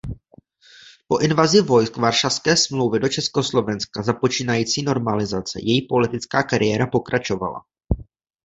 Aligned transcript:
Po 1.09 1.19
invazi 1.21 1.61
vojsk 1.61 1.99
Varšavské 2.01 2.55
smlouvy 2.57 2.99
do 3.05 3.09
Československa 3.09 4.03
za 4.03 4.13
počínající 4.13 4.83
normalizace 4.83 5.59
její 5.61 5.87
politická 5.87 6.43
kariéra 6.43 6.87
pokračovala. 6.87 7.61